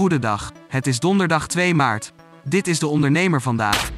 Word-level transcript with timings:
Goedendag. 0.00 0.52
Het 0.68 0.86
is 0.86 0.98
donderdag 0.98 1.46
2 1.46 1.74
maart. 1.74 2.12
Dit 2.44 2.66
is 2.66 2.78
de 2.78 2.86
ondernemer 2.86 3.42
vandaag. 3.42 3.90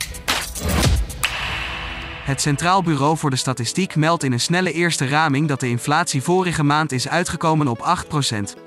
Het 2.25 2.41
Centraal 2.41 2.83
Bureau 2.83 3.17
voor 3.17 3.31
de 3.31 3.37
Statistiek 3.37 3.97
meldt 3.97 4.23
in 4.23 4.33
een 4.33 4.41
snelle 4.41 4.73
eerste 4.73 5.09
raming 5.09 5.49
dat 5.49 5.61
de 5.61 5.69
inflatie 5.69 6.23
vorige 6.23 6.63
maand 6.63 6.93
is 6.93 7.09
uitgekomen 7.09 7.69
op 7.69 7.79
8%. 7.79 8.59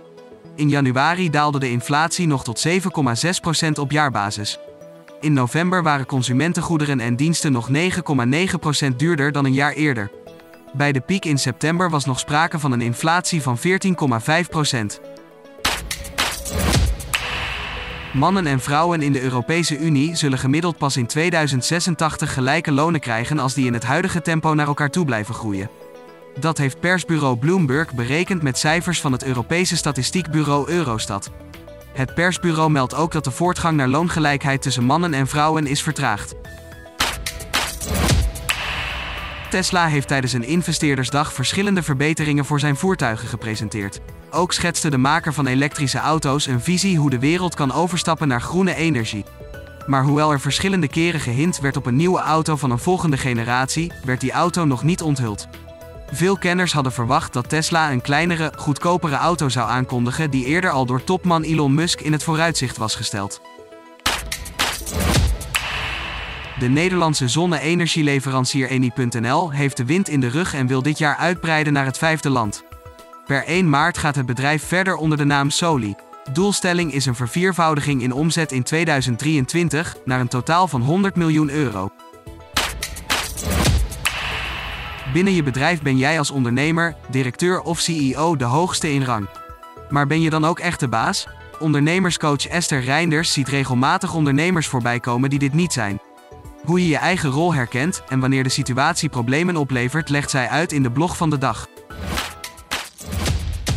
In 0.56 0.70
januari 0.70 1.30
daalde 1.30 1.60
de 1.60 1.72
inflatie 1.72 2.28
nog 2.28 2.44
tot 2.44 2.68
7,6% 2.68 3.70
op 3.80 3.92
jaarbasis. 3.92 4.60
In 5.20 5.34
november 5.34 5.84
waren 5.84 6.06
consumentengoederen 6.06 7.00
en 7.00 7.16
diensten 7.16 7.52
nog 7.52 7.70
9,9% 7.72 8.96
duurder 8.96 9.32
dan 9.32 9.46
een 9.46 9.54
jaar 9.54 9.74
eerder. 9.74 10.12
Bij 10.74 10.92
de 10.92 11.02
piek 11.02 11.26
in 11.26 11.38
september 11.38 11.90
was 11.90 12.06
nog 12.06 12.20
sprake 12.20 12.60
van 12.60 12.72
een 12.72 12.82
inflatie 12.82 13.42
van 13.42 13.58
14,5%. 13.58 15.15
Mannen 18.16 18.48
en 18.48 18.60
vrouwen 18.60 19.02
in 19.02 19.12
de 19.12 19.22
Europese 19.22 19.78
Unie 19.78 20.16
zullen 20.16 20.38
gemiddeld 20.38 20.78
pas 20.78 20.98
in 20.98 21.06
2086 21.06 22.34
gelijke 22.34 22.72
lonen 22.72 23.00
krijgen 23.00 23.40
als 23.40 23.54
die 23.54 23.66
in 23.66 23.74
het 23.74 23.84
huidige 23.84 24.22
tempo 24.22 24.54
naar 24.54 24.68
elkaar 24.68 24.90
toe 24.90 25.06
blijven 25.06 25.36
groeien. 25.36 25.70
Dat 26.40 26.58
heeft 26.58 26.80
persbureau 26.80 27.38
Bloomberg 27.38 27.94
berekend 27.94 28.42
met 28.42 28.58
cijfers 28.58 29.02
van 29.02 29.12
het 29.12 29.24
Europese 29.24 29.78
statistiekbureau 29.78 30.70
Eurostat. 30.70 31.32
Het 31.94 32.14
persbureau 32.14 32.72
meldt 32.72 32.96
ook 32.96 33.12
dat 33.12 33.24
de 33.24 33.32
voortgang 33.32 33.78
naar 33.78 33.88
loongelijkheid 33.88 34.62
tussen 34.62 34.84
mannen 34.84 35.14
en 35.14 35.28
vrouwen 35.28 35.68
is 35.68 35.82
vertraagd. 35.84 36.36
Tesla 39.56 39.88
heeft 39.88 40.08
tijdens 40.08 40.34
een 40.34 40.44
investeerdersdag 40.44 41.34
verschillende 41.34 41.84
verbeteringen 41.84 42.46
voor 42.46 42.60
zijn 42.60 42.76
voertuigen 42.76 43.28
gepresenteerd. 43.28 44.00
Ook 44.32 44.54
schetste 44.54 44.90
de 44.90 44.98
maker 44.98 45.34
van 45.34 45.48
elektrische 45.48 46.00
auto's 46.00 46.48
een 46.48 46.62
visie 46.62 46.98
hoe 46.98 47.10
de 47.10 47.20
wereld 47.20 47.56
kan 47.56 47.72
overstappen 47.72 48.28
naar 48.28 48.42
groene 48.42 48.76
energie. 48.76 49.26
Maar 49.88 50.04
hoewel 50.04 50.32
er 50.32 50.40
verschillende 50.40 50.88
keren 50.88 51.20
gehind 51.20 51.60
werd 51.60 51.78
op 51.78 51.86
een 51.86 51.96
nieuwe 51.96 52.20
auto 52.20 52.56
van 52.56 52.72
een 52.72 52.80
volgende 52.80 53.18
generatie, 53.18 53.92
werd 54.06 54.22
die 54.22 54.32
auto 54.32 54.66
nog 54.66 54.84
niet 54.84 55.02
onthuld. 55.02 55.48
Veel 56.12 56.38
kenners 56.38 56.74
hadden 56.74 56.92
verwacht 56.92 57.34
dat 57.34 57.50
Tesla 57.50 57.92
een 57.92 58.02
kleinere, 58.02 58.52
goedkopere 58.56 59.16
auto 59.16 59.50
zou 59.50 59.70
aankondigen 59.70 60.32
die 60.32 60.46
eerder 60.46 60.70
al 60.70 60.86
door 60.86 61.04
topman 61.04 61.44
Elon 61.44 61.74
Musk 61.74 62.02
in 62.02 62.12
het 62.12 62.24
vooruitzicht 62.24 62.78
was 62.78 62.96
gesteld. 62.96 63.42
De 66.60 66.68
Nederlandse 66.68 67.28
zonne-energieleverancier 67.28 68.70
Eni.nl 68.70 69.52
heeft 69.52 69.78
de 69.78 69.86
wind 69.86 70.10
in 70.10 70.20
de 70.20 70.28
rug 70.28 70.54
en 70.54 70.68
wil 70.68 70.82
dit 70.82 70.98
jaar 70.98 71.16
uitbreiden 71.16 71.74
naar 71.74 71.86
het 71.86 71.98
vijfde 71.98 72.30
land. 72.30 72.64
Per 73.26 73.46
1 73.46 73.70
maart 73.70 73.98
gaat 73.98 74.16
het 74.16 74.26
bedrijf 74.26 74.64
verder 74.64 74.96
onder 74.96 75.18
de 75.18 75.24
naam 75.24 75.50
Soli. 75.50 75.96
Doelstelling 76.32 76.94
is 76.94 77.06
een 77.06 77.16
verviervoudiging 77.16 78.02
in 78.02 78.12
omzet 78.12 78.52
in 78.52 78.64
2023 78.64 79.96
naar 80.06 80.20
een 80.20 80.28
totaal 80.28 80.68
van 80.68 80.82
100 80.82 81.16
miljoen 81.16 81.50
euro. 81.50 81.90
Binnen 85.14 85.34
je 85.34 85.44
bedrijf 85.44 85.82
ben 85.82 85.98
jij 85.98 86.18
als 86.18 86.32
ondernemer, 86.32 86.96
directeur 87.10 87.62
of 87.62 87.80
CEO 87.80 88.36
de 88.36 88.44
hoogste 88.44 88.94
in 88.94 89.04
rang. 89.04 89.28
Maar 89.90 90.08
ben 90.08 90.22
je 90.22 90.30
dan 90.30 90.46
ook 90.46 90.60
echt 90.60 90.80
de 90.80 90.88
baas? 90.88 91.28
Ondernemerscoach 91.60 92.48
Esther 92.48 92.82
Reinders 92.82 93.34
ziet 93.34 93.48
regelmatig 93.48 94.14
ondernemers 94.14 94.68
voorbij 94.68 95.00
komen 95.00 95.30
die 95.30 95.40
dit 95.40 95.54
niet 95.54 95.74
zijn. 95.74 96.00
Hoe 96.66 96.82
je 96.82 96.88
je 96.88 96.98
eigen 96.98 97.30
rol 97.30 97.54
herkent 97.54 98.04
en 98.10 98.20
wanneer 98.20 98.44
de 98.44 98.50
situatie 98.50 99.10
problemen 99.10 99.58
oplevert, 99.58 100.10
legt 100.10 100.30
zij 100.30 100.48
uit 100.48 100.72
in 100.72 100.84
de 100.84 100.92
blog 100.92 101.18
van 101.18 101.30
de 101.30 101.38
dag. 101.38 101.68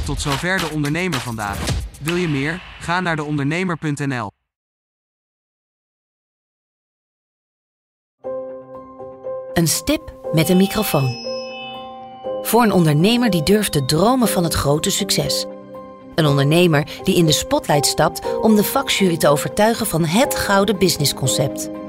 Tot 0.05 0.21
zover 0.21 0.59
de 0.59 0.71
ondernemer 0.73 1.19
vandaag. 1.19 1.59
Wil 2.01 2.15
je 2.15 2.29
meer? 2.29 2.63
Ga 2.81 3.01
naar 3.01 3.17
deondernemer.nl. 3.17 4.31
Een 9.53 9.69
stip 9.69 10.15
met 10.33 10.49
een 10.49 10.57
microfoon. 10.57 11.27
Voor 12.43 12.63
een 12.63 12.73
ondernemer 12.73 13.31
die 13.31 13.43
durft 13.43 13.73
te 13.73 13.85
dromen 13.85 14.29
van 14.29 14.45
het 14.45 14.55
grote 14.55 14.91
succes. 14.91 15.47
Een 16.15 16.27
ondernemer 16.27 16.89
die 17.03 17.17
in 17.17 17.27
de 17.27 17.33
spotlight 17.33 17.87
stapt 17.87 18.39
om 18.41 18.57
de 18.57 18.65
vakjury 18.65 19.17
te 19.17 19.29
overtuigen 19.29 19.87
van 19.87 20.05
het 20.05 20.35
gouden 20.35 20.79
businessconcept. 20.79 21.78